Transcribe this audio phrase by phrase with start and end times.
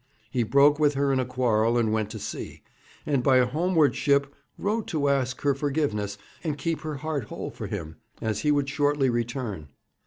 [0.31, 2.63] He broke with her in a quarrel, and went to sea,
[3.05, 7.51] and by a homeward ship wrote to ask her forgiveness and keep her heart whole
[7.51, 9.67] for him, as he would shortly return.